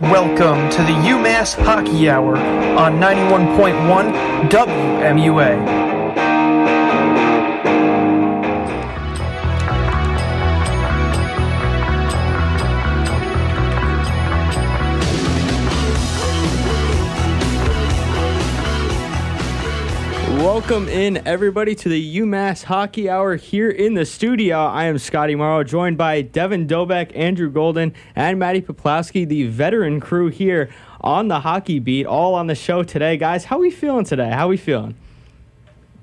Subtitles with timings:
[0.00, 5.87] Welcome to the UMass Hockey Hour on 91.1 WMUA.
[20.58, 24.56] Welcome in, everybody, to the UMass Hockey Hour here in the studio.
[24.66, 30.00] I am Scottie Marro, joined by Devin Dobek, Andrew Golden, and Maddie Poplawski, the veteran
[30.00, 30.68] crew here
[31.00, 33.16] on the hockey beat, all on the show today.
[33.16, 34.30] Guys, how are we feeling today?
[34.30, 34.96] How are we feeling?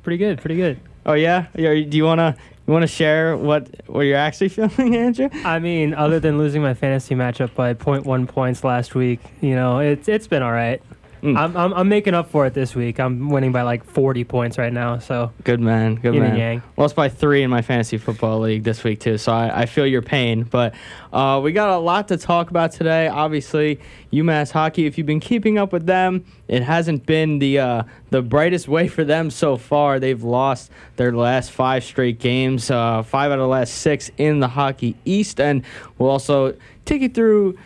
[0.04, 0.80] Pretty good, pretty good.
[1.06, 5.30] Oh yeah, yeah do you wanna you wanna share what what you're actually feeling, Andrew?
[5.44, 9.80] I mean, other than losing my fantasy matchup by 0.1 points last week, you know,
[9.80, 10.82] it's it's been all right.
[11.26, 11.38] Mm.
[11.38, 13.00] I'm, I'm I'm making up for it this week.
[13.00, 15.00] I'm winning by like 40 points right now.
[15.00, 16.38] So Good man, good man.
[16.38, 16.64] yang.
[16.78, 19.88] Lost by three in my fantasy football league this week too, so I, I feel
[19.88, 20.44] your pain.
[20.44, 20.76] But
[21.12, 23.08] uh, we got a lot to talk about today.
[23.08, 23.80] Obviously,
[24.14, 24.86] UMass hockey.
[24.86, 28.88] If you've been keeping up with them, it hasn't been the uh, the brightest way
[28.88, 30.00] for them so far.
[30.00, 34.42] They've lost their last five straight games, uh, five out of the last six in
[34.42, 35.64] the Hockey East, and
[35.98, 37.58] we'll also take you through.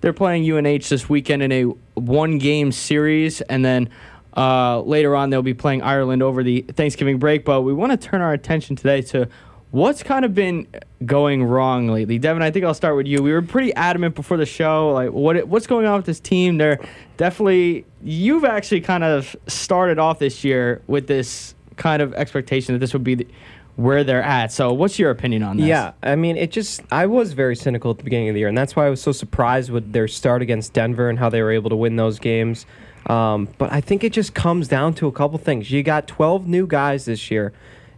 [0.00, 3.88] They're playing UNH this weekend in a one game series, and then
[4.36, 7.44] uh, later on they'll be playing Ireland over the Thanksgiving break.
[7.44, 9.28] But we want to turn our attention today to
[9.70, 10.66] what's kind of been
[11.04, 12.18] going wrong lately.
[12.18, 13.22] Devin, I think I'll start with you.
[13.22, 16.58] We were pretty adamant before the show, like what what's going on with this team.
[16.58, 16.78] They're
[17.16, 22.78] definitely you've actually kind of started off this year with this kind of expectation that
[22.78, 23.26] this would be the,
[23.76, 24.52] where they're at.
[24.52, 25.66] So, what's your opinion on this?
[25.66, 28.48] Yeah, I mean, it just, I was very cynical at the beginning of the year,
[28.48, 31.42] and that's why I was so surprised with their start against Denver and how they
[31.42, 32.66] were able to win those games.
[33.06, 35.70] Um, but I think it just comes down to a couple things.
[35.70, 37.52] You got 12 new guys this year,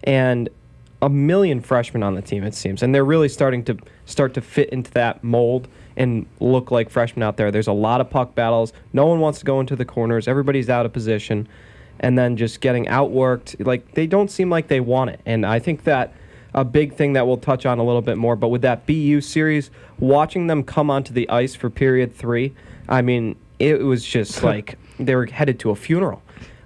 [0.04, 0.48] and
[1.02, 4.40] a million freshmen on the team, it seems, and they're really starting to start to
[4.40, 7.50] fit into that mold and look like freshmen out there.
[7.50, 8.72] There's a lot of puck battles.
[8.92, 10.26] No one wants to go into the corners.
[10.26, 11.46] Everybody's out of position
[12.00, 13.64] and then just getting outworked.
[13.64, 15.20] Like they don't seem like they want it.
[15.26, 16.12] And I think that
[16.54, 18.36] a big thing that we'll touch on a little bit more.
[18.36, 22.54] But with that BU series, watching them come onto the ice for period three,
[22.88, 26.22] I mean, it was just like they were headed to a funeral.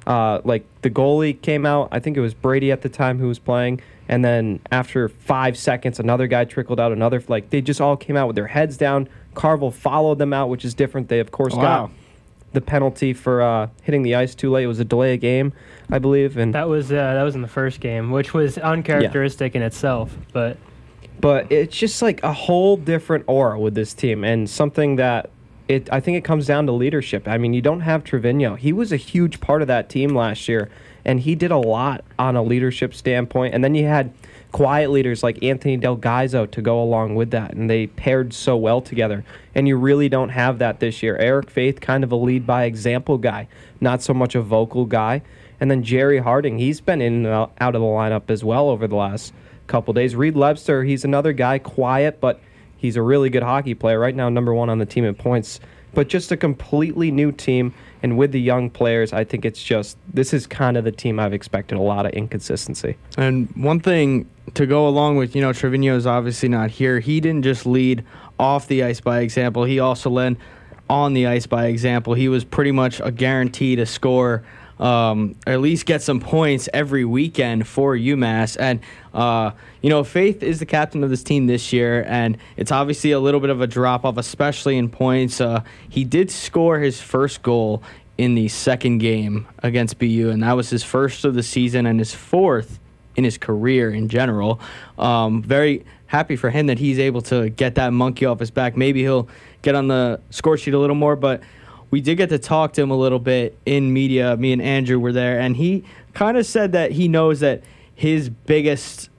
[0.07, 3.29] Uh, like the goalie came out, I think it was Brady at the time who
[3.29, 6.93] was playing, and then after five seconds, another guy trickled out.
[6.93, 9.09] Another like they just all came out with their heads down.
[9.35, 11.09] Carvel followed them out, which is different.
[11.09, 11.63] They of course Wow.
[11.63, 11.91] got
[12.59, 14.65] the penalty for uh, hitting the ice too late.
[14.65, 15.53] It was a delay of game,
[15.91, 19.55] I believe, and that was uh, that was in the first game, which was uncharacteristic
[19.55, 20.17] in itself.
[20.33, 20.57] But
[21.21, 25.31] but it's just like a whole different aura with this team and something that
[25.69, 27.29] it I think it comes down to leadership.
[27.29, 28.59] I mean, you don't have Trivigno.
[28.59, 30.69] He was a huge part of that team last year
[31.09, 33.55] and he did a lot on a leadership standpoint.
[33.55, 34.13] And then you had
[34.53, 38.59] quiet leaders like Anthony Del Gaizo to go along with that and they paired so
[38.59, 39.25] well together.
[39.55, 41.17] And you really don't have that this year.
[41.17, 43.49] Eric Faith kind of a lead by example guy,
[43.81, 45.23] not so much a vocal guy.
[45.59, 48.87] And then Jerry Harding, he's been in and out of the lineup as well over
[48.87, 49.33] the last
[49.67, 50.15] couple days.
[50.15, 52.39] Reed Lebster, he's another guy, quiet, but
[52.77, 53.99] he's a really good hockey player.
[53.99, 55.59] Right now, number one on the team in points.
[55.95, 57.73] But just a completely new team,
[58.03, 61.19] and with the young players, I think it's just this is kind of the team
[61.19, 62.97] I've expected a lot of inconsistency.
[63.17, 67.01] And one thing to go along with, you know, Trivigno is obviously not here.
[67.01, 68.05] He didn't just lead
[68.39, 69.65] off the ice by example.
[69.65, 70.37] He also led
[70.89, 72.15] on the ice by example.
[72.15, 74.43] He was pretty much a guarantee to score,
[74.79, 78.57] um, at least get some points every weekend for UMass.
[78.59, 78.81] And
[79.15, 79.53] uh,
[79.83, 83.21] you know, Faith is the captain of this team this year, and it's obviously a
[83.21, 85.41] little bit of a drop off, especially in points.
[85.41, 87.83] Uh, he did score his first goal
[88.17, 91.99] in the second game against BU, and that was his first of the season and
[91.99, 92.79] his fourth
[93.17, 94.61] in his career in general.
[94.99, 98.77] Um, very happy for him that he's able to get that monkey off his back.
[98.77, 99.29] Maybe he'll
[99.63, 101.43] get on the score sheet a little more, but
[101.91, 104.37] we did get to talk to him a little bit in media.
[104.37, 105.85] Me and Andrew were there, and he
[106.15, 107.63] kind of said that he knows that
[107.95, 109.11] his biggest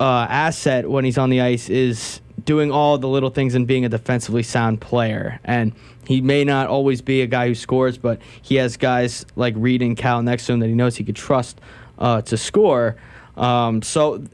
[0.00, 3.84] uh, asset when he's on the ice is doing all the little things and being
[3.84, 5.40] a defensively sound player.
[5.44, 5.72] And
[6.06, 9.82] he may not always be a guy who scores, but he has guys like Reed
[9.82, 11.60] and Cal next to him that he knows he could trust
[11.98, 12.96] uh, to score.
[13.36, 14.24] Um, so,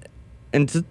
[0.52, 0.84] and to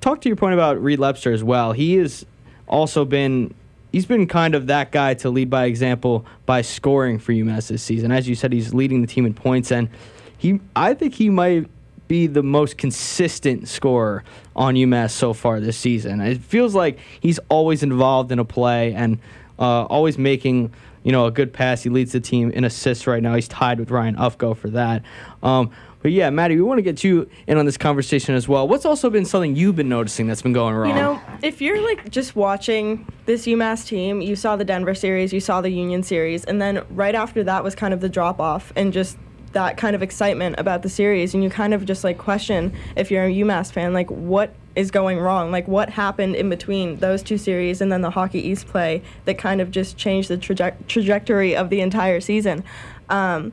[0.00, 2.24] talk to your point about Reed Lebster as well, he has
[2.68, 3.54] also been
[3.92, 7.82] he's been kind of that guy to lead by example by scoring for UMass this
[7.82, 8.12] season.
[8.12, 9.88] As you said, he's leading the team in points, and
[10.36, 11.68] he I think he might
[12.08, 14.24] be the most consistent scorer
[14.56, 16.20] on UMass so far this season.
[16.20, 19.18] It feels like he's always involved in a play and
[19.58, 21.82] uh, always making you know a good pass.
[21.82, 23.34] He leads the team in assists right now.
[23.34, 25.02] He's tied with Ryan Ufko for that.
[25.42, 25.70] Um,
[26.00, 28.68] but yeah, Maddie, we want to get you in on this conversation as well.
[28.68, 30.90] What's also been something you've been noticing that's been going wrong?
[30.90, 35.32] You know, if you're like just watching this UMass team, you saw the Denver series,
[35.32, 38.40] you saw the Union series, and then right after that was kind of the drop
[38.40, 39.18] off and just
[39.52, 43.10] that kind of excitement about the series, and you kind of just like question if
[43.10, 45.50] you're a UMass fan, like what is going wrong?
[45.50, 49.36] Like what happened in between those two series and then the Hockey East play that
[49.36, 52.62] kind of just changed the traje- trajectory of the entire season?
[53.08, 53.52] Um,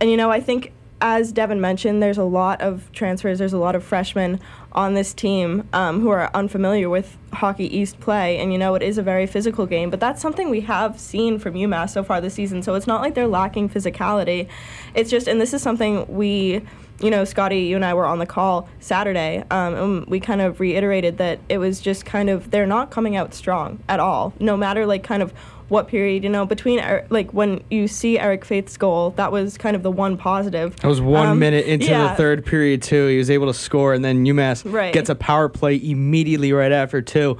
[0.00, 3.40] and you know, I think as Devin mentioned, there's a lot of transfers.
[3.40, 4.38] There's a lot of freshmen
[4.70, 8.82] on this team um, who are unfamiliar with Hockey East play, and you know it
[8.82, 9.90] is a very physical game.
[9.90, 12.62] But that's something we have seen from UMass so far this season.
[12.62, 14.46] So it's not like they're lacking physicality.
[14.94, 16.62] It's just, and this is something we,
[17.00, 20.40] you know, Scotty, you and I were on the call Saturday, um, and we kind
[20.40, 24.34] of reiterated that it was just kind of they're not coming out strong at all.
[24.38, 25.34] No matter like kind of
[25.72, 29.56] what period, you know, between Er- like when you see Eric Faith's goal, that was
[29.56, 30.76] kind of the one positive.
[30.76, 32.08] That was one Um, minute into yeah.
[32.08, 33.06] the third period too.
[33.06, 34.92] He was able to score, and then UMass Right.
[34.92, 37.38] gets a power play immediately right after too.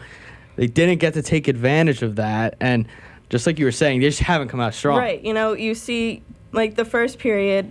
[0.56, 2.86] They didn't get to take advantage of that, and
[3.28, 4.98] just like you were saying, they just haven't come out strong.
[4.98, 5.22] Right.
[5.22, 7.70] You know, you see, like the first period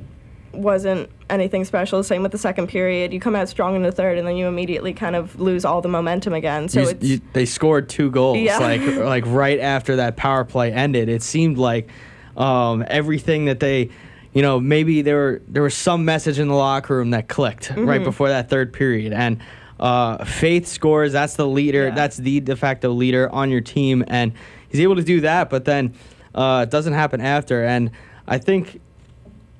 [0.53, 2.03] wasn't anything special.
[2.03, 3.13] Same with the second period.
[3.13, 5.81] You come out strong in the third, and then you immediately kind of lose all
[5.81, 6.68] the momentum again.
[6.69, 8.57] So You- it's you- they scored two goals Yeah.
[8.57, 11.09] like like right after that power play ended.
[11.09, 11.89] It seemed like
[12.38, 13.89] um, everything that they,
[14.33, 17.69] you know, maybe there were there was some message in the locker room that clicked
[17.69, 17.86] Mm-hmm.
[17.88, 19.39] right before that third period, and
[19.80, 21.12] uh, Faith scores.
[21.12, 21.88] That's the leader.
[21.88, 21.95] Yeah.
[21.95, 24.31] That's the de facto leader on your team, and
[24.69, 25.50] he's able to do that.
[25.50, 25.94] But then
[26.36, 27.92] uh, it doesn't happen after, and
[28.27, 28.80] I think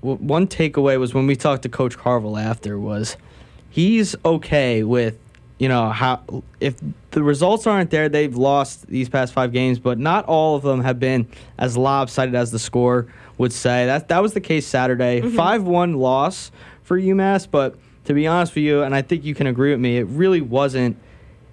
[0.02, 3.18] one takeaway was when we talked to Coach Carvel after was
[3.70, 5.18] he's okay with
[5.60, 6.76] you know how if
[7.12, 10.82] the results aren't there they've lost these past five games but not all of them
[10.82, 11.28] have been
[11.60, 13.08] as lopsided as the score
[13.38, 13.86] would say.
[13.86, 15.22] That that was the case Saturday.
[15.22, 15.40] Mm-hmm.
[15.40, 16.52] 5-1 loss
[16.84, 17.76] for UMass but
[18.06, 20.42] to be honest with you and I think you can agree with me it really
[20.42, 20.98] wasn't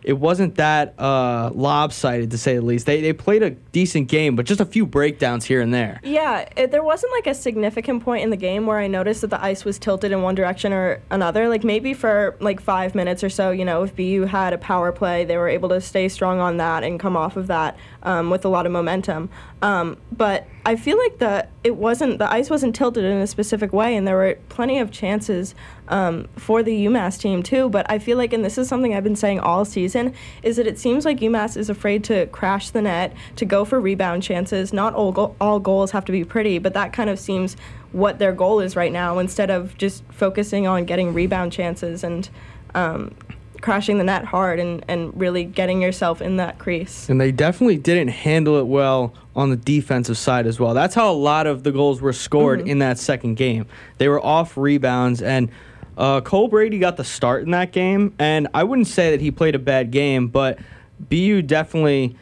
[0.09, 2.87] it wasn't that uh, lopsided to say the least.
[2.87, 6.01] They they played a decent game, but just a few breakdowns here and there.
[6.03, 9.27] Yeah, it, there wasn't like a significant point in the game where I noticed that
[9.27, 11.47] the ice was tilted in one direction or another.
[11.47, 14.93] Like maybe for like five minutes or so, you know, if BU had a power
[14.93, 18.31] play, they were able to stay strong on that and come off of that um,
[18.31, 19.29] with a lot of momentum.
[19.63, 23.73] Um, but I feel like the it wasn't the ice wasn't tilted in a specific
[23.73, 25.55] way, and there were plenty of chances
[25.89, 27.69] um, for the UMass team too.
[27.69, 30.67] But I feel like, and this is something I've been saying all season, is that
[30.67, 34.73] it seems like UMass is afraid to crash the net, to go for rebound chances.
[34.73, 37.57] Not all go- all goals have to be pretty, but that kind of seems
[37.93, 39.19] what their goal is right now.
[39.19, 42.29] Instead of just focusing on getting rebound chances and
[42.75, 43.15] um,
[43.61, 47.09] crashing the net hard and, and really getting yourself in that crease.
[47.09, 50.75] And they definitely didn't handle it well on the defensive side as well.
[50.75, 53.67] That's how a lot of the goals were scored in that second game.
[53.99, 55.51] They were off rebounds, and
[55.97, 58.15] uh, Cole Brady got the start in that game.
[58.19, 60.59] And I wouldn't say that he played a bad game, but
[61.01, 62.17] BU definitely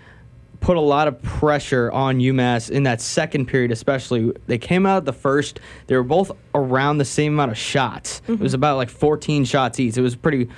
[0.60, 4.32] put a lot of pressure on UMass in that second period, especially.
[4.46, 8.20] They came out the first, they were both around the same amount of shots.
[8.26, 9.96] It was about like 14 shots each.
[9.96, 10.48] It was pretty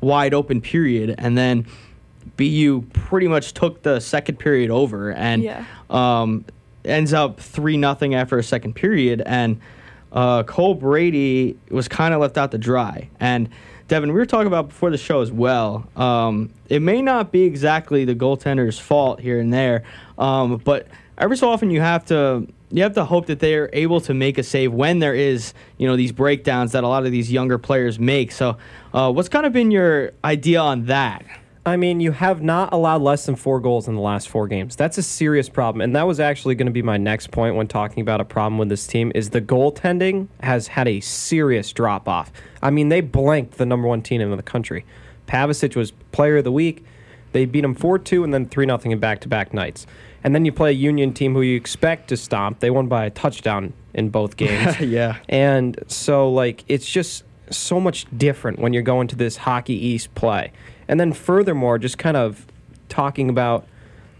[0.00, 1.14] wide open period.
[1.18, 1.66] And then
[2.36, 5.64] BU pretty much took the second period over and Yeah.
[5.90, 6.44] um,
[6.84, 9.22] ends up 3 nothing after a second period.
[9.24, 9.60] And
[10.12, 13.08] uh, Cole Brady was kind of left out to dry.
[13.20, 13.48] And
[13.88, 15.86] Devin, we were talking about before the show as well.
[15.96, 19.84] Um, it may not be exactly the goaltender's fault here and there,
[20.18, 20.88] um, but
[21.18, 24.14] every so often you have to you have to hope that they are able to
[24.14, 27.30] make a save when there is you know these breakdowns that a lot of these
[27.30, 28.32] younger players make.
[28.32, 28.56] So,
[28.92, 31.24] uh, what's kind of been your idea on that?
[31.64, 34.76] I mean, you have not allowed less than four goals in the last four games.
[34.76, 37.66] That's a serious problem, and that was actually going to be my next point when
[37.66, 39.10] talking about a problem with this team.
[39.14, 42.30] Is the goaltending has had a serious drop off.
[42.62, 44.84] I mean, they blanked the number one team in the country.
[45.26, 46.84] Pavicic was Player of the Week.
[47.32, 49.86] They beat him four two and then three nothing in back to back nights.
[50.24, 52.60] And then you play a Union team who you expect to stomp.
[52.60, 54.80] They won by a touchdown in both games.
[54.80, 55.18] yeah.
[55.28, 60.14] And so, like, it's just so much different when you're going to this Hockey East
[60.14, 60.52] play.
[60.88, 62.46] And then, furthermore, just kind of
[62.88, 63.66] talking about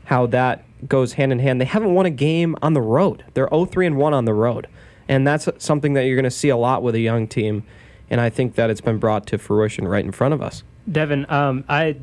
[0.05, 1.61] how that goes hand in hand.
[1.61, 3.25] They haven't won a game on the road.
[3.35, 4.69] They're 0 3 and 1 on the road.
[5.09, 7.65] And that's something that you're going to see a lot with a young team.
[8.11, 10.63] And I think that it's been brought to fruition right in front of us.
[10.91, 11.97] Devin, um, I,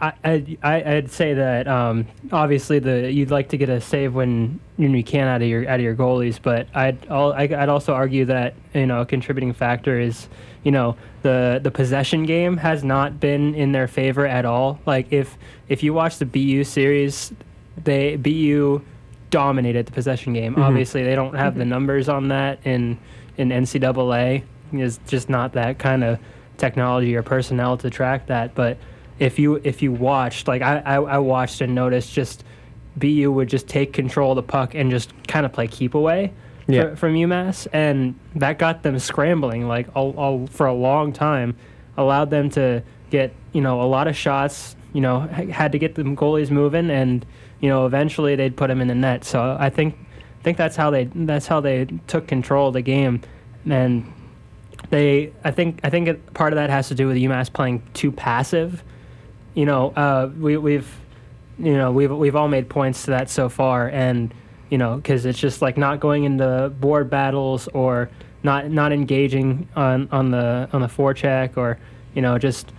[0.00, 4.60] I, I, I'd say that um, obviously the you'd like to get a save when
[4.76, 7.68] when you can out of your out of your goalies, but I'd al- I- I'd
[7.70, 10.28] also argue that you know a contributing factor is
[10.64, 14.78] you know the the possession game has not been in their favor at all.
[14.84, 15.38] Like if
[15.68, 17.32] if you watch the BU series,
[17.82, 18.82] they BU
[19.30, 20.56] dominated the possession game.
[20.56, 22.98] Obviously, they don't have the numbers on that in
[23.38, 24.42] in NCAA.
[24.72, 26.18] There's just not that kind of
[26.58, 28.54] technology or personnel to track that.
[28.54, 28.76] But
[29.18, 32.44] if you if you watched, like I, I, I watched and noticed, just
[32.96, 36.32] BU would just take control of the puck and just kind of play keep away
[36.66, 36.90] Yeah.
[36.90, 41.56] fr- from UMass, and that got them scrambling like all, all for a long time.
[41.96, 44.76] Allowed them to get you know a lot of shots.
[44.92, 47.24] You know had to get the goalies moving, and
[47.60, 49.24] you know eventually they'd put them in the net.
[49.24, 49.94] So I think
[50.40, 53.22] I think that's how they that's how they took control of the game,
[53.68, 54.12] and
[54.90, 58.12] they I think I think part of that has to do with UMass playing too
[58.12, 58.82] passive.
[59.56, 61.00] You know, uh, we we've
[61.58, 64.32] you know we've we've all made points to that so far, and
[64.68, 68.10] you know because it's just like not going into board battles or
[68.42, 71.78] not not engaging on on the on the forecheck or
[72.14, 72.70] you know just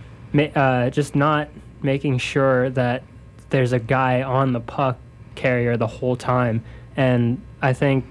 [0.54, 1.48] uh, just not
[1.82, 3.02] making sure that
[3.50, 4.98] there's a guy on the puck
[5.34, 6.62] carrier the whole time,
[6.96, 8.04] and I think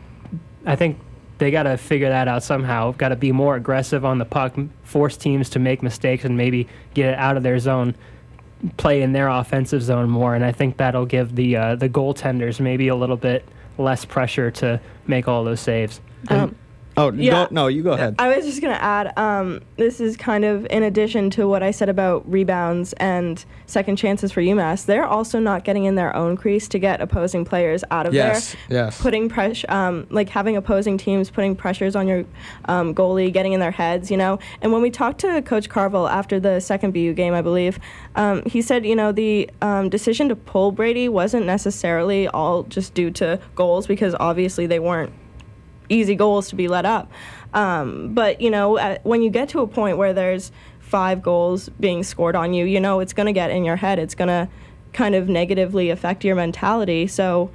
[0.65, 0.99] I think
[1.37, 2.91] they got to figure that out somehow.
[2.91, 6.67] Got to be more aggressive on the puck, force teams to make mistakes, and maybe
[6.93, 7.95] get it out of their zone,
[8.77, 10.35] play in their offensive zone more.
[10.35, 13.47] And I think that'll give the uh, the goaltenders maybe a little bit
[13.77, 16.01] less pressure to make all those saves.
[16.29, 16.55] Um,
[16.97, 17.45] Oh Yeah.
[17.45, 18.15] go, no, you go ahead.
[18.17, 21.61] I was just going to add um, this is kind of in addition to what
[21.61, 24.85] I said about rebounds and second chances for UMass.
[24.85, 28.55] They're also not getting in their own crease to get opposing players out of yes,
[28.67, 28.85] there.
[28.85, 29.01] yes.
[29.01, 32.25] Putting pressure, um, like having opposing teams putting pressures on your
[32.65, 34.39] um, goalie, getting in their heads, you know.
[34.61, 37.79] And when we talked to Coach Carvel after the second BU game, I believe,
[38.15, 42.95] um, he said, you know, the um, decision to pull Brady wasn't necessarily all just
[42.95, 45.13] due to goals because obviously they weren't
[45.89, 47.11] easy goals to be let up.
[47.53, 51.69] Um, but you know, at, when you get to a point where there's five goals
[51.79, 53.99] being scored on you, you know it's going to get in your head.
[53.99, 54.47] It's going to
[54.93, 57.07] kind of negatively affect your mentality.
[57.07, 57.51] So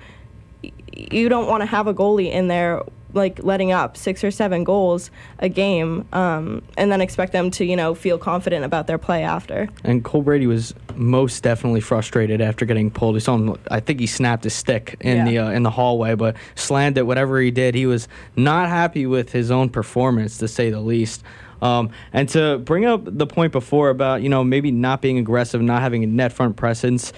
[0.92, 2.82] you don't want to have a goalie in there
[3.14, 7.64] like letting up six or seven goals a game um, and then expect them to
[7.64, 12.40] you know feel confident about their play after And Cole Brady was most definitely frustrated
[12.40, 13.14] after getting pulled.
[13.16, 15.24] He saw him, I think he snapped his stick in Yeah.
[15.24, 17.06] the uh, in the hallway, but slammed it.
[17.06, 21.22] Whatever he did, he was not happy with his own performance, to say the least.
[21.60, 25.62] Um, and to bring up the point before about you know maybe not being aggressive,
[25.62, 27.12] not having a net front presence,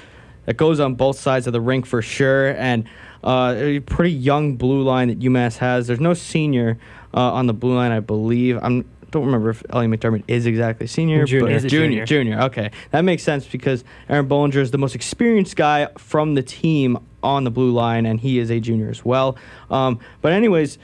[0.45, 2.51] that goes on both sides of the rink for sure.
[2.51, 2.85] And
[3.25, 5.87] uh, a pretty young blue line that UMass has.
[5.87, 6.79] There's no senior
[7.13, 8.59] uh, on the blue line, I believe.
[8.63, 11.47] I'm don't remember if Ellie McDermott is exactly senior, Junior.
[11.47, 12.07] but a junior, junior.
[12.07, 12.41] junior.
[12.47, 16.99] Okay, that makes sense because Aaron Bohlinger is the most experienced guy from the team
[17.23, 19.37] on the blue line, and he is a junior as well.
[19.71, 20.79] Um, but anyways,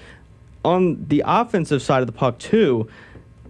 [0.64, 2.88] on the offensive side of the puck too,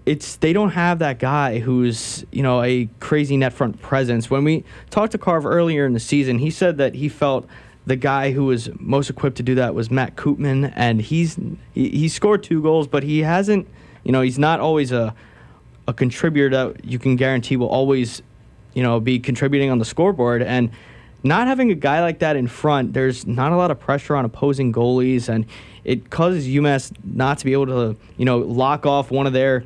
[0.06, 4.30] it's they don't have that guy who's you know a crazy net front presence.
[4.30, 7.47] When we talked to Carve earlier in the season, he said that he felt
[7.87, 11.37] the guy who was most equipped to do that was Matt Koopman, and he's
[11.72, 13.66] he, he scored two goals, but he hasn't.
[14.04, 15.14] You know, he's not always a
[15.88, 18.22] a contributor that you can guarantee will always,
[18.75, 20.42] you know, be contributing on the scoreboard.
[20.42, 20.70] And
[21.22, 24.25] not having a guy like that in front, there's not a lot of pressure on
[24.25, 25.46] opposing goalies, and
[25.84, 29.64] it causes UMass not to be able to, you know, lock off one of their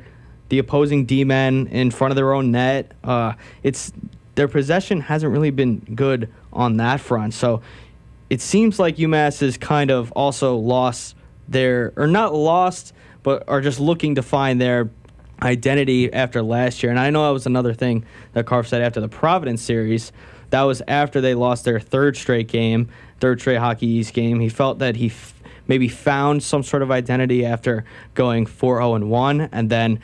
[0.49, 2.91] the opposing D men in front of their own net.
[3.03, 3.91] Uh, it's
[4.35, 7.33] their possession hasn't really been good on that front.
[7.33, 7.61] So
[8.35, 11.15] it seems like UMass has kind of also lost
[11.47, 12.91] their, or not lost,
[13.23, 14.89] but are just looking to find their
[15.41, 16.89] identity after last year.
[16.89, 20.11] And I know that was another thing that Carv said after the Providence series.
[20.49, 22.89] That was after they lost their third straight game,
[23.21, 24.41] third straight Hockey East game.
[24.41, 25.33] He felt that he f-
[25.65, 30.01] maybe found some sort of identity after going 4 0 and 1, and then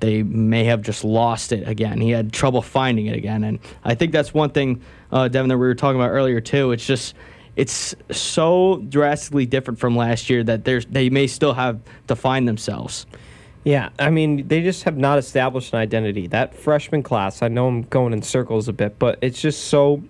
[0.00, 2.00] they may have just lost it again.
[2.00, 4.80] He had trouble finding it again, and I think that's one thing,
[5.12, 6.72] uh, Devin, that we were talking about earlier too.
[6.72, 7.14] It's just
[7.56, 13.06] it's so drastically different from last year that they may still have to find themselves.
[13.64, 16.26] Yeah, I mean, they just have not established an identity.
[16.26, 20.02] That freshman class, I know I'm going in circles a bit, but it's just so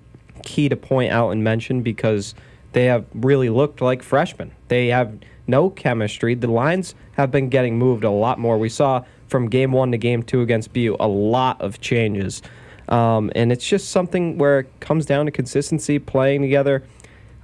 [0.43, 2.35] key to point out and mention because
[2.73, 4.53] they have really looked like freshmen.
[4.69, 6.35] They have no chemistry.
[6.35, 8.57] The lines have been getting moved a lot more.
[8.57, 12.41] We saw from game one to game two against BU a lot of changes.
[12.89, 16.85] Um, and it's just something where it comes down to consistency, playing together.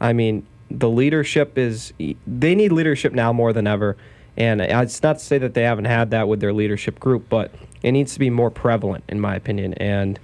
[0.01, 1.93] I mean, the leadership is,
[2.27, 3.97] they need leadership now more than ever.
[4.37, 7.53] And it's not to say that they haven't had that with their leadership group, but
[7.83, 9.75] it needs to be more prevalent, in my opinion.
[9.75, 10.21] And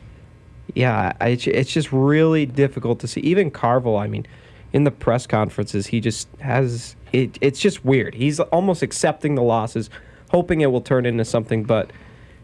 [0.74, 3.20] yeah, it's just really difficult to see.
[3.22, 4.26] Even Carvel, I mean,
[4.72, 7.38] in the press conferences, he just has it.
[7.40, 8.14] It's just weird.
[8.14, 9.90] He's almost accepting the losses,
[10.30, 11.64] hoping it will turn into something.
[11.64, 11.90] But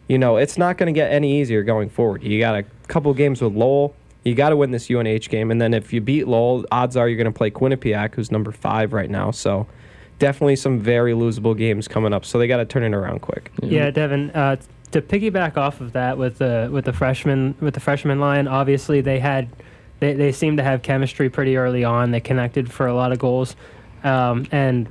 [0.08, 2.22] you know, it's not going to get any easier going forward.
[2.22, 5.60] You got a couple games with Lowell, You got to win this UNH game, and
[5.60, 8.92] then if you beat Lowell, odds are you're going to play Quinnipiac, who's number five
[8.92, 9.30] right now.
[9.30, 9.66] So
[10.18, 12.24] definitely some very losable games coming up.
[12.24, 13.50] So they got to turn it around quick.
[13.62, 14.30] Yeah, Devin.
[14.30, 14.56] Uh,
[14.92, 19.00] to piggyback off of that with the with the freshman with the freshman line, obviously
[19.00, 19.48] they had
[20.00, 22.10] they they seemed to have chemistry pretty early on.
[22.10, 23.56] They connected for a lot of goals,
[24.04, 24.88] um, and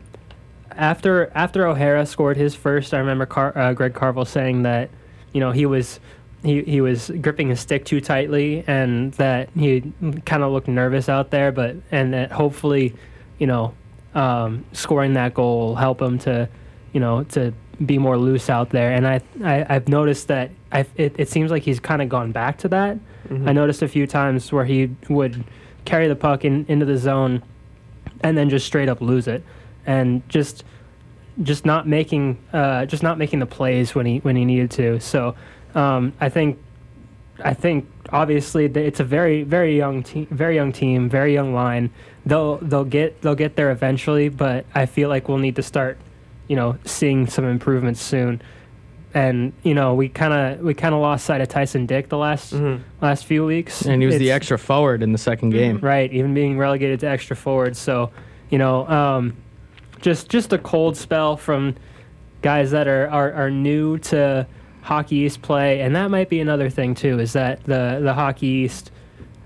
[0.72, 4.90] after after O'Hara scored his first, I remember Car- uh, Greg Carvel saying that
[5.34, 6.00] you know he was.
[6.44, 9.92] He, he was gripping his stick too tightly and that he
[10.26, 12.96] kind of looked nervous out there but and that hopefully
[13.40, 13.74] you know
[14.16, 16.48] um, scoring that goal will help him to
[16.94, 17.54] you know to
[17.86, 18.92] be more loose out there.
[18.92, 22.32] And I, I have noticed that i it, it seems like he's kind of gone
[22.32, 22.98] back to that.
[23.46, 25.44] I noticed a few times where he would
[25.86, 27.44] carry the puck in, into the zone
[28.22, 29.44] and then just straight up lose it,
[29.86, 30.64] and just
[31.44, 35.00] just not making uh, just not making the plays when he when he needed to.
[35.00, 35.36] So
[35.76, 36.60] um, I think
[37.44, 41.92] I think obviously it's a very very young team, very young team, very young line.
[42.26, 45.98] They'll they'll get they'll get there eventually, but I feel like we'll need to start,
[46.48, 48.42] you know, seeing some improvements soon.
[49.14, 52.18] And you know, we kind of we kind of lost sight of Tyson Dyck the
[52.18, 52.54] last
[53.02, 55.80] last few weeks, And he was the extra forward in the second game.
[55.80, 56.12] right?
[56.14, 57.76] Even being relegated to extra forward.
[57.76, 58.12] So,
[58.52, 59.36] you know, um,
[60.02, 61.76] just just a cold spell from
[62.44, 64.46] guys that are, are, are new to
[64.90, 67.20] Hockey East play, and that might be another thing too.
[67.20, 68.90] Is that the the Hockey East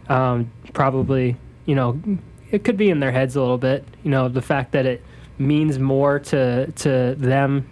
[0.08, 1.36] um, probably
[1.66, 2.02] you know
[2.50, 3.86] it could be in their heads a little bit.
[4.04, 5.04] You know, the fact that it
[5.38, 7.70] means more to to them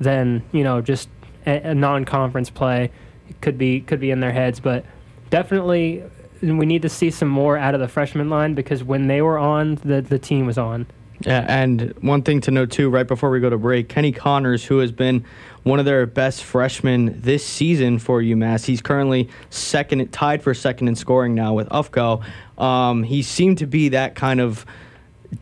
[0.00, 1.08] than you know just
[1.46, 2.90] a, a non-conference play.
[3.30, 4.84] It could be could be in their heads, but
[5.30, 6.04] definitely
[6.42, 9.38] we need to see some more out of the freshman line because when they were
[9.38, 10.86] on, the the team was on.
[11.20, 14.64] Yeah, and one thing to note too, right before we go to break, Kenny Connors,
[14.64, 15.24] who has been
[15.64, 20.88] one of their best freshmen this season for UMass, he's currently second, tied for second
[20.88, 22.22] in scoring now with Ufko.
[22.58, 24.64] Um, he seemed to be that kind of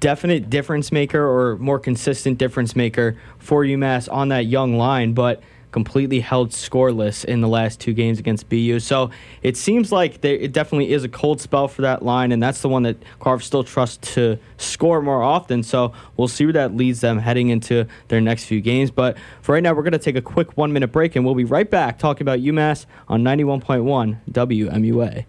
[0.00, 5.43] definite difference maker or more consistent difference maker for UMass on that young line, but
[5.73, 8.79] completely held scoreless in the last two games against BU.
[8.81, 9.11] So
[9.43, 12.61] it seems like there, it definitely is a cold spell for that line, and that's
[12.61, 15.62] the one that Carv still trusts to score more often.
[15.62, 18.91] So we'll see where that leads them heading into their next few games.
[18.91, 21.35] But for right now, we're going to take a quick one minute break, and we'll
[21.35, 25.25] be right back talking about UMass on 91.1 WMUA.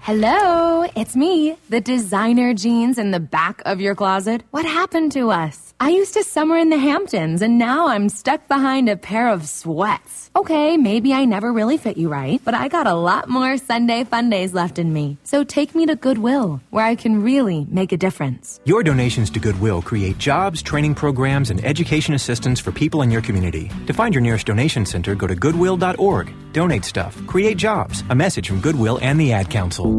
[0.00, 4.42] Hello, it's me, the designer jeans in the back of your closet.
[4.50, 5.73] What happened to us?
[5.80, 9.46] I used to summer in the Hamptons and now I'm stuck behind a pair of
[9.46, 10.30] sweats.
[10.36, 14.04] Okay, maybe I never really fit you right, but I got a lot more Sunday
[14.04, 15.18] fun days left in me.
[15.24, 18.60] So take me to Goodwill, where I can really make a difference.
[18.64, 23.22] Your donations to Goodwill create jobs, training programs, and education assistance for people in your
[23.22, 23.70] community.
[23.86, 26.32] To find your nearest donation center, go to goodwill.org.
[26.52, 28.04] Donate stuff, create jobs.
[28.10, 29.90] A message from Goodwill and the Ad Council.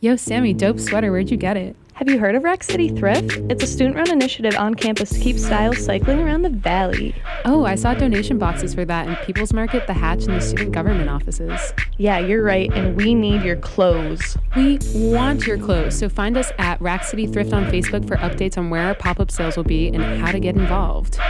[0.00, 1.10] Yo, Sammy, dope sweater.
[1.10, 1.76] Where'd you get it?
[1.94, 3.38] Have you heard of Rack City Thrift?
[3.48, 7.14] It's a student run initiative on campus to keep style cycling around the valley.
[7.44, 10.72] Oh, I saw donation boxes for that in People's Market, The Hatch, and the student
[10.72, 11.72] government offices.
[11.96, 14.36] Yeah, you're right, and we need your clothes.
[14.56, 18.58] We want your clothes, so find us at Rack City Thrift on Facebook for updates
[18.58, 21.20] on where our pop up sales will be and how to get involved.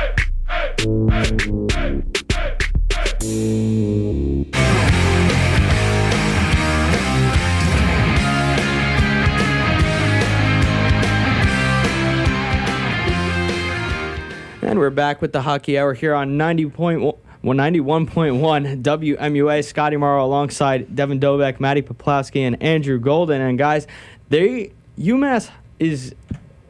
[14.94, 17.18] Back with the Hockey Hour here on 90.1.
[17.44, 23.42] 91.1 WMUA, Scottie Marro alongside Devin Dobek, Maddie Poplawski, and Andrew Golden.
[23.42, 23.86] And guys,
[24.30, 26.14] they UMass is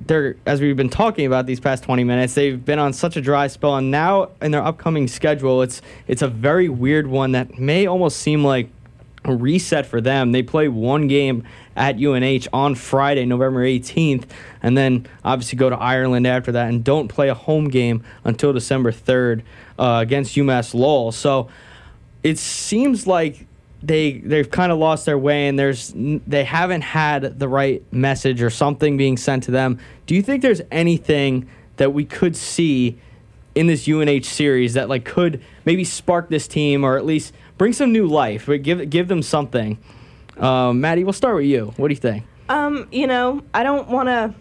[0.06, 3.20] they're as we've been talking about these past 20 minutes, they've been on such a
[3.20, 7.58] dry spell, and now in their upcoming schedule, it's it's a very weird one that
[7.58, 8.68] may almost seem like
[9.24, 10.32] reset for them.
[10.32, 11.44] They play one game
[11.76, 14.24] at UNH on Friday, November 18th,
[14.62, 18.52] and then obviously go to Ireland after that and don't play a home game until
[18.52, 19.42] December 3rd
[19.78, 21.12] uh, against UMass Lowell.
[21.12, 21.48] So
[22.22, 23.46] it seems like
[23.82, 28.40] they they've kind of lost their way and there's they haven't had the right message
[28.40, 29.78] or something being sent to them.
[30.06, 32.98] Do you think there's anything that we could see
[33.54, 37.72] in this UNH series that like could maybe spark this team or at least bring
[37.72, 39.78] some new life, but give give them something?
[40.38, 41.72] Um, Maddie, we'll start with you.
[41.76, 42.24] What do you think?
[42.48, 44.34] Um, you know, I don't want to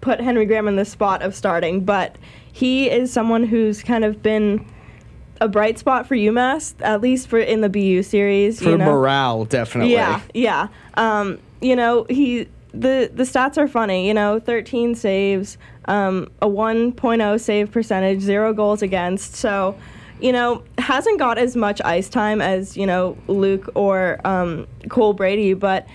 [0.00, 2.16] put Henry Graham in the spot of starting, but
[2.52, 4.66] he is someone who's kind of been
[5.40, 8.60] a bright spot for UMass, at least for in the BU series.
[8.60, 8.86] For you know?
[8.86, 9.92] morale, definitely.
[9.92, 10.68] Yeah, yeah.
[10.94, 12.48] Um, you know, he
[12.80, 14.06] the the stats are funny.
[14.06, 19.34] You know, 13 saves, um, a 1.0 save percentage, zero goals against.
[19.36, 19.76] So,
[20.20, 25.12] you know, hasn't got as much ice time as, you know, Luke or um, Cole
[25.12, 25.86] Brady, but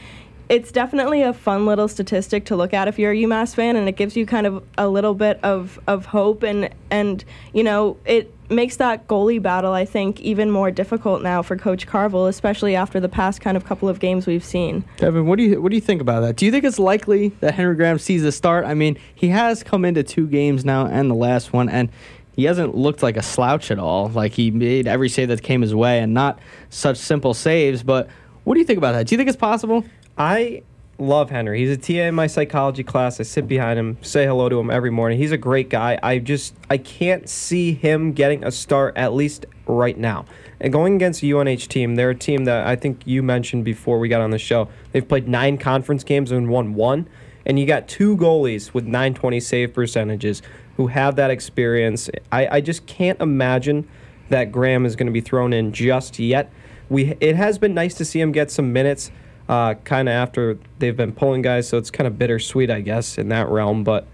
[0.49, 3.87] it's definitely a fun little statistic to look at if you're a UMass fan, and
[3.87, 7.95] it gives you kind of a little bit of, of hope, and, and, you know,
[8.05, 12.75] it makes that goalie battle, I think, even more difficult now for Coach Carvel, especially
[12.75, 14.83] after the past kind of couple of games we've seen.
[14.97, 16.35] Devin, what do you what do you think about that?
[16.35, 18.65] Do you think it's likely that Henry Graham sees the start?
[18.65, 21.89] I mean, he has come into two games now and the last one, and
[22.33, 24.09] he hasn't looked like a slouch at all.
[24.09, 27.83] Like he made every save that came his way, and not such simple saves.
[27.83, 28.09] But
[28.43, 29.07] what do you think about that?
[29.07, 29.85] Do you think it's possible?
[30.17, 30.63] I
[31.01, 31.59] love Henry.
[31.59, 33.19] He's a TA in my psychology class.
[33.19, 35.17] I sit behind him, say hello to him every morning.
[35.17, 35.99] He's a great guy.
[36.01, 40.25] I just I can't see him getting a start at least right now.
[40.59, 43.99] And going against a UNH team, they're a team that I think you mentioned before
[43.99, 44.69] we got on the show.
[44.91, 47.09] They've played nine conference games and won one.
[47.45, 50.43] And you got two goalies with 920 save percentages
[50.77, 52.09] who have that experience.
[52.31, 53.89] I, I just can't imagine
[54.29, 56.51] that Graham is going to be thrown in just yet.
[56.89, 59.11] We it has been nice to see him get some minutes
[59.51, 63.17] uh, kind of after they've been pulling guys, so it's kind of bittersweet, I guess,
[63.17, 63.83] in that realm.
[63.83, 64.07] But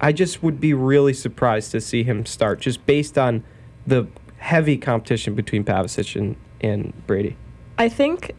[0.00, 3.44] I just would be really surprised to see him start, just based on
[3.86, 7.36] the heavy competition between Pavicic and, and Brady.
[7.78, 8.32] I think,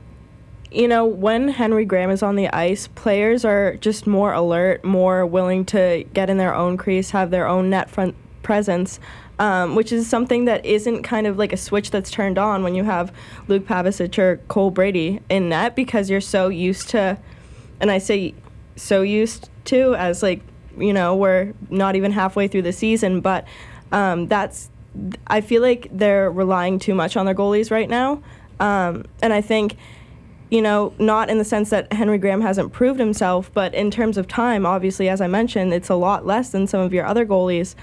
[0.70, 5.26] you know, when Henry Graham is on the ice, players are just more alert, more
[5.26, 9.00] willing to get in their own crease, have their own net front presence
[9.40, 12.76] um, which is something that isn't kind of like a switch that's turned on when
[12.76, 13.14] you have
[13.48, 17.18] Luke Pavicic or Cole Brady in net because you're so used to,
[17.80, 18.34] and I say
[18.76, 20.42] so used to as like,
[20.78, 23.46] you know, we're not even halfway through the season, but
[23.92, 24.70] um, that's,
[25.28, 28.22] I feel like they're relying too much on their goalies right now.
[28.60, 29.78] Um, and I think,
[30.50, 34.18] you know, not in the sense that Henry Graham hasn't proved himself, but in terms
[34.18, 37.26] of time, obviously, as I mentioned, it's a lot less than some of your other
[37.26, 37.74] goalies.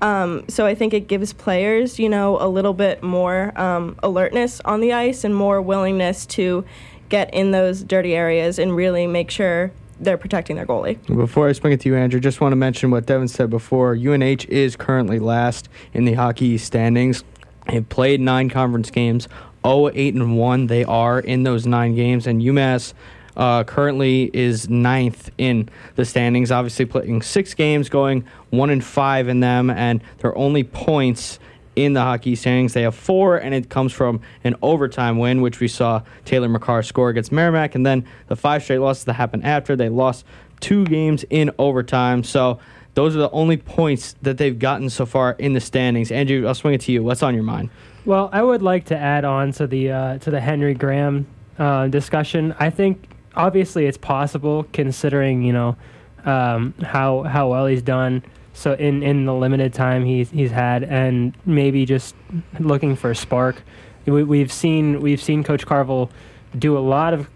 [0.00, 4.60] Um, so I think it gives players, you know, a little bit more um, alertness
[4.64, 6.64] on the ice and more willingness to
[7.08, 11.04] get in those dirty areas and really make sure they're protecting their goalie.
[11.06, 13.94] Before I swing it to you, Andrew, just want to mention what Devin said before.
[13.94, 17.24] UNH is currently last in the hockey standings.
[17.66, 19.28] They've played nine conference games,
[19.66, 20.66] 0 8 and 1.
[20.68, 22.94] They are in those nine games, and UMass
[23.38, 26.50] uh, currently is ninth in the standings.
[26.50, 31.38] Obviously, playing six games, going one and five in them, and their only points
[31.76, 32.74] in the hockey standings.
[32.74, 36.82] They have four, and it comes from an overtime win, which we saw Taylor Makar
[36.82, 39.76] score against Merrimack, and then the five straight losses that happened after.
[39.76, 40.24] They lost
[40.58, 42.24] two games in overtime.
[42.24, 42.58] So
[42.94, 46.10] those are the only points that they've gotten so far in the standings.
[46.10, 47.04] Andrew, I'll swing it to you.
[47.04, 47.70] What's on your mind?
[48.04, 51.26] Well, I would like to add on to the uh, to the Henry Graham
[51.58, 52.56] uh, discussion.
[52.58, 55.76] I think obviously it's possible considering you know
[56.24, 58.22] um, how how well he's done.
[58.52, 62.14] So in, in the limited time he's he's had, and maybe just
[62.58, 63.62] looking for a spark.
[64.04, 66.10] We, we've seen we've seen Coach Carvel
[66.58, 67.30] do a lot of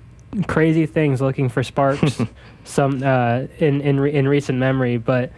[0.49, 2.21] crazy things looking for sparks.
[2.65, 5.33] some uh, in in re- in recent memory, but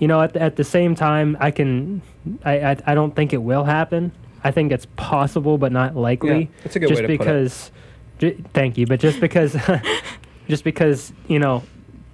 [0.00, 2.02] you know at the, at the same time I can
[2.44, 4.12] I, I I don't think it will happen.
[4.44, 6.40] I think it's possible, but not likely.
[6.40, 7.70] Yeah, that's a good just way to put it.
[8.18, 9.56] Because thank you, but just because,
[10.48, 11.62] just because you know,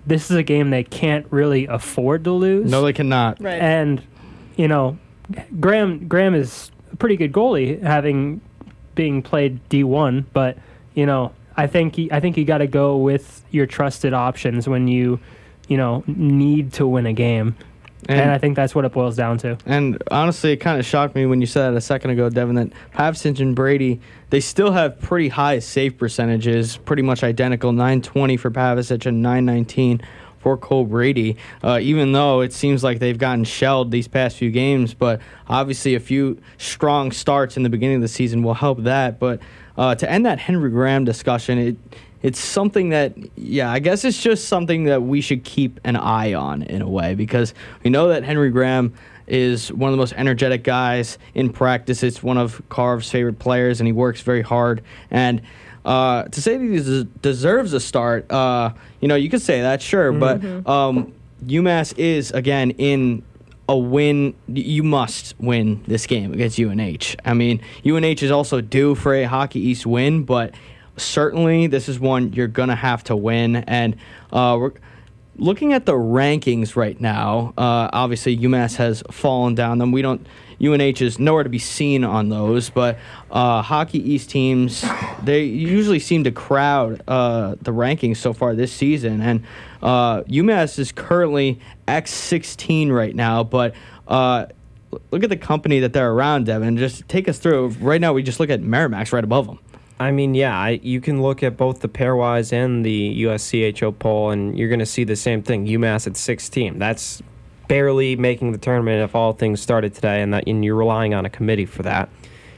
[0.07, 2.71] this is a game they can't really afford to lose.
[2.71, 3.43] No, they cannot.
[3.43, 3.61] Right.
[3.61, 4.03] And
[4.57, 4.99] you know,
[5.61, 8.41] Graham Graham is a pretty good goalie, having
[8.95, 10.27] being played D one.
[10.33, 10.59] But
[10.95, 14.69] you know, I think he, I think you got to go with your trusted options
[14.69, 15.21] when you,
[15.69, 17.57] you know, need to win a game.
[18.09, 19.59] And, And- I think that's what it boils down to.
[19.67, 22.55] And honestly, it kind of shocked me when you said that a second ago, Devin,
[22.57, 28.37] that Pavicic and Brady, they still have pretty high save percentages, pretty much identical 920
[28.37, 30.01] for Pavicic and 919
[30.39, 34.53] for Cole Brady, uh, even though it seems like they've gotten shelled these past few
[34.53, 34.95] games.
[34.95, 39.19] But obviously, a few strong starts in the beginning of the season will help that.
[39.19, 39.41] But
[39.77, 41.77] uh, to end that Henry Graham discussion, it
[42.23, 46.35] it's something that yeah i guess it's just something that we should keep an eye
[46.35, 47.55] on in a way because
[47.85, 48.93] we know that henry graham
[49.27, 53.81] is one of the most energetic guys in practice it's one of carv's favorite players
[53.81, 55.43] and he works very hard and
[55.85, 59.61] uh, to say that he des- deserves a start uh, you know you could say
[59.63, 61.13] that sure but um,
[61.47, 63.23] umass is again in
[63.69, 64.35] a win.
[64.49, 67.17] You must win this game against UNH.
[67.25, 70.55] I mean, UNH is also due for a Hockey East win, but
[70.99, 73.57] certainly this is one you're gonna have to win.
[73.57, 73.97] And
[74.33, 74.73] uh, we're
[75.37, 77.55] looking at the rankings right now.
[77.57, 79.79] Uh, obviously, UMass has fallen down.
[79.79, 80.27] Them we don't.
[80.61, 82.99] UNH is nowhere to be seen on those, but
[83.31, 84.85] uh, Hockey East teams
[85.23, 89.45] they usually seem to crowd uh, the rankings so far this season, and
[89.83, 93.75] uh, UMass is currently X16 right now, but
[94.09, 94.47] uh,
[95.11, 96.77] look at the company that they're around, Devin.
[96.77, 97.69] Just take us through.
[97.81, 99.59] Right now, we just look at Merrimack's right above them.
[100.01, 104.31] I mean, yeah, I, you can look at both the pairwise and the USCHO poll,
[104.31, 105.67] and you're going to see the same thing.
[105.67, 106.79] UMass at 16.
[106.79, 107.21] That's
[107.67, 111.27] barely making the tournament if all things started today, and that and you're relying on
[111.27, 112.09] a committee for that.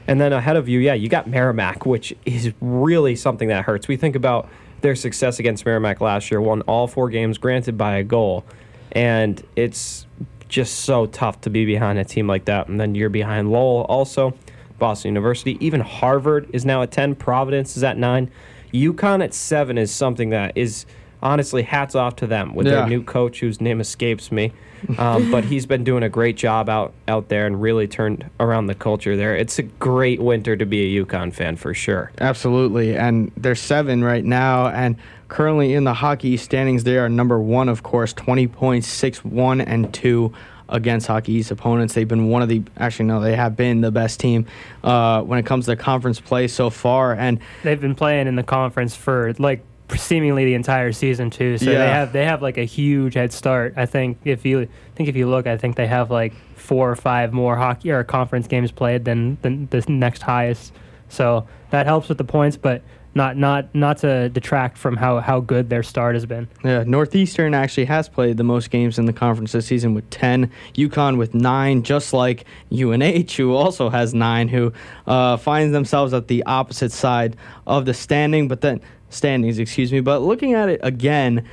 [0.07, 3.87] And then ahead of you, yeah, you got Merrimack, which is really something that hurts.
[3.87, 4.49] We think about
[4.81, 8.45] their success against Merrimack last year, won all four games, granted by a goal,
[8.91, 10.05] and it's
[10.47, 12.67] just so tough to be behind a team like that.
[12.67, 14.35] And then you're behind Lowell also.
[14.81, 15.57] Boston University.
[15.65, 17.15] Even Harvard is now at 10.
[17.15, 18.29] Providence is at 9.
[18.73, 20.85] UConn at 7 is something that is
[21.23, 22.77] honestly hats off to them with Yeah.
[22.77, 24.51] their new coach whose name escapes me.
[24.97, 28.65] Um, but he's been doing a great job out, out there and really turned around
[28.65, 29.35] the culture there.
[29.35, 32.11] It's a great winter to be a UConn fan for sure.
[32.19, 32.97] Absolutely.
[32.97, 34.69] And they're seven right now.
[34.69, 34.95] And
[35.27, 39.61] currently in the hockey standings, they are number one, of course, 20 points, 6 1
[39.61, 40.33] and 2
[40.71, 41.93] against Hockey East opponents.
[41.93, 44.45] They've been one of the, actually, no, they have been the best team
[44.83, 47.13] uh, when it comes to conference play so far.
[47.13, 49.63] And They've been playing in the conference for like
[49.95, 51.57] seemingly the entire season too.
[51.57, 51.77] So Yeah.
[51.79, 53.73] they have they have like a huge head start.
[53.75, 56.89] I think if you I think if you look, I think they have like four
[56.89, 60.71] or five more hockey or conference games played than than the next highest.
[61.09, 62.81] So that helps with the points, but
[63.13, 66.47] not not not to detract from how how good their start has been.
[66.63, 70.51] Yeah, Northeastern actually has played the most games in the conference this season with 10.
[70.75, 74.73] UConn with 9, just like UNH, who also has 9, who
[75.07, 77.35] uh, finds themselves at the opposite side
[77.67, 79.99] of the standing, but then standings, excuse me.
[79.99, 81.47] But looking at it again,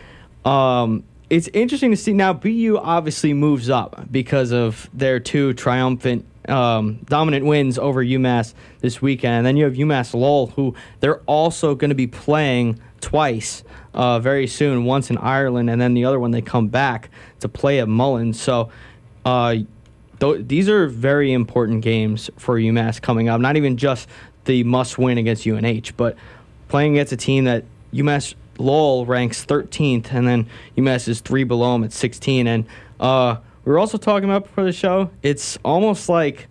[0.45, 2.33] um, it's interesting to see now.
[2.33, 9.03] BU obviously moves up because of their two triumphant, um, dominant wins over UMass this
[9.03, 9.39] weekend.
[9.39, 13.63] And then you have UMass Lowell, who they're also going to be playing twice
[13.95, 14.85] uh, very soon.
[14.85, 18.41] Once in Ireland, and then the other one they come back to play at Mullins.
[18.41, 18.71] So.
[19.25, 19.57] Uh,
[20.21, 23.41] th- these are very important games for UMass coming up.
[23.41, 24.09] Not even just
[24.45, 26.17] the must win against UNH, but
[26.69, 31.73] playing against a team that UMass Lowell ranks 13th, and then UMass is three below
[31.73, 32.47] them at 16.
[32.47, 32.67] And
[33.01, 33.37] uh,
[33.69, 35.11] we were also talking about before the show.
[35.23, 36.49] It's almost like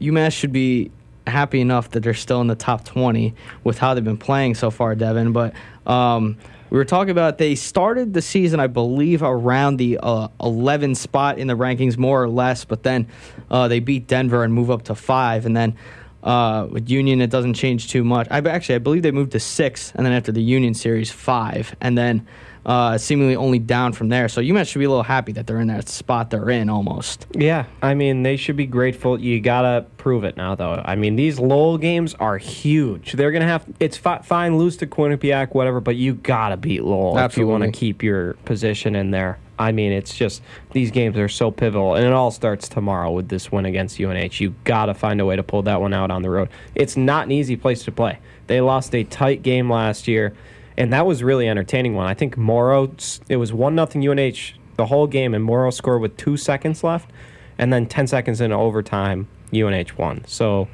[0.00, 0.92] UMass should be
[1.26, 4.70] happy enough that they're still in the top 20 with how they've been playing so
[4.70, 5.32] far, Devin.
[5.32, 5.54] But
[5.86, 6.36] um,
[6.70, 11.40] we were talking about they started the season, I believe, around the uh, 11 spot
[11.40, 12.64] in the rankings, more or less.
[12.64, 13.08] But then
[13.50, 15.76] uh, they beat Denver and move up to five, and then.
[16.22, 18.26] Uh, with Union, it doesn't change too much.
[18.32, 21.76] I actually, I believe they moved to six, and then after the Union series, five,
[21.80, 22.26] and then
[22.66, 24.28] uh, seemingly only down from there.
[24.28, 27.26] So UMass should be a little happy that they're in that spot they're in almost.
[27.32, 29.20] Yeah, I mean they should be grateful.
[29.20, 30.82] You gotta prove it now, though.
[30.84, 33.12] I mean these Lowell games are huge.
[33.12, 37.16] They're gonna have it's fi- fine lose to Quinnipiac, whatever, but you gotta beat Lowell
[37.16, 39.38] if you want to keep your position in there.
[39.60, 43.28] I mean it's just these games are so pivotal, and it all starts tomorrow with
[43.28, 44.40] this win against UNH.
[44.40, 46.48] You gotta find a way to pull that one out on the road.
[46.74, 48.18] It's not an easy place to play.
[48.48, 50.34] They lost a tight game last year.
[50.78, 52.06] And that was really entertaining one.
[52.06, 52.90] I think Morrow,
[53.28, 57.10] it was 1 nothing UNH the whole game, and Morrow scored with two seconds left.
[57.58, 60.22] And then 10 seconds in overtime, UNH won.
[60.26, 60.68] So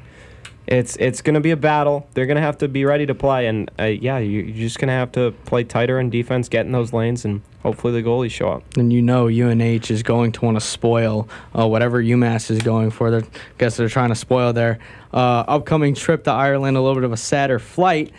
[0.67, 2.07] it's it's going to be a battle.
[2.13, 3.47] They're going to have to be ready to play.
[3.47, 6.65] And uh, yeah, you- you're just going to have to play tighter in defense, get
[6.65, 8.63] in those lanes, and hopefully the goalies show up.
[8.75, 12.91] And you know UNH is going to want to spoil uh, whatever UMass is going
[12.91, 13.09] for.
[13.11, 14.79] They're, I guess they're trying to spoil their
[15.13, 16.75] uh, upcoming trip to Ireland.
[16.75, 18.11] A little bit of a sadder flight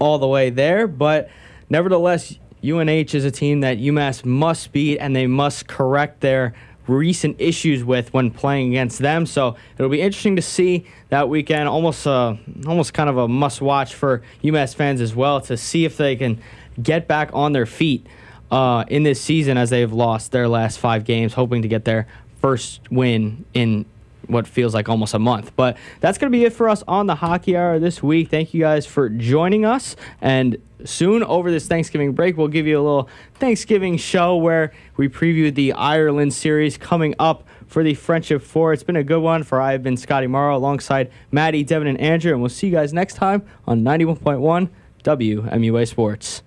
[0.00, 1.30] all the way there, but
[1.68, 6.54] nevertheless, UNH is a team that UMass must beat, and they must correct their
[6.86, 9.24] recent issues with when playing against them.
[9.24, 11.68] So it'll be interesting to see that weekend.
[11.68, 12.36] Almost, uh,
[12.66, 16.42] almost kind of a must-watch for UMass fans as well to see if they can
[16.82, 18.06] get back on their feet
[18.50, 22.08] uh, in this season as they've lost their last five games, hoping to get their
[22.40, 23.84] first win in
[24.30, 25.52] what feels like almost a month.
[25.56, 28.30] But that's going to be it for us on the Hockey Hour this week.
[28.30, 29.96] Thank you guys for joining us.
[30.20, 35.08] And soon over this Thanksgiving break, we'll give you a little Thanksgiving show where we
[35.08, 38.72] preview the Ireland series coming up for the Friendship Four.
[38.72, 42.32] It's been a good one for I've been Scottie Marro alongside Maddie, Devin, and Andrew.
[42.32, 44.68] And we'll see you guys next time on 91.1
[45.04, 46.42] WMUA Sports.